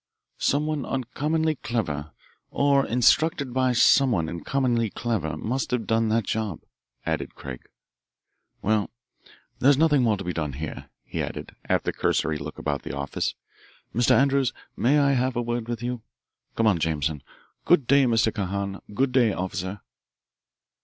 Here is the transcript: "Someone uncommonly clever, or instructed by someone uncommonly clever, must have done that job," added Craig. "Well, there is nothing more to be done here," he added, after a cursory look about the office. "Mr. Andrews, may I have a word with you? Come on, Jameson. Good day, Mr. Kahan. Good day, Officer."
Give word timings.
"Someone 0.39 0.83
uncommonly 0.83 1.57
clever, 1.57 2.09
or 2.49 2.87
instructed 2.87 3.53
by 3.53 3.71
someone 3.71 4.27
uncommonly 4.27 4.89
clever, 4.89 5.37
must 5.37 5.69
have 5.69 5.85
done 5.85 6.09
that 6.09 6.23
job," 6.23 6.61
added 7.05 7.35
Craig. 7.35 7.61
"Well, 8.63 8.89
there 9.59 9.69
is 9.69 9.77
nothing 9.77 10.01
more 10.01 10.17
to 10.17 10.23
be 10.23 10.33
done 10.33 10.53
here," 10.53 10.89
he 11.03 11.21
added, 11.21 11.55
after 11.69 11.91
a 11.91 11.93
cursory 11.93 12.39
look 12.39 12.57
about 12.57 12.81
the 12.81 12.97
office. 12.97 13.35
"Mr. 13.93 14.15
Andrews, 14.17 14.53
may 14.75 14.97
I 14.97 15.11
have 15.11 15.35
a 15.35 15.41
word 15.43 15.67
with 15.67 15.83
you? 15.83 16.01
Come 16.55 16.65
on, 16.65 16.79
Jameson. 16.79 17.21
Good 17.65 17.85
day, 17.85 18.05
Mr. 18.05 18.33
Kahan. 18.33 18.79
Good 18.95 19.11
day, 19.11 19.31
Officer." 19.33 19.81